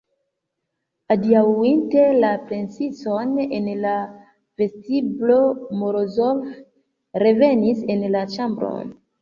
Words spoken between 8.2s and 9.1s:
ĉambron.